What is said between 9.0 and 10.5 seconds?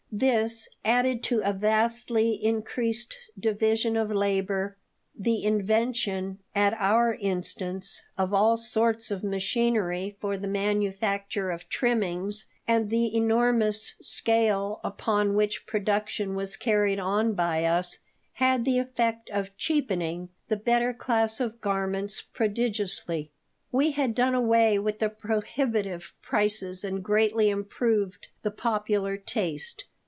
of machinery for the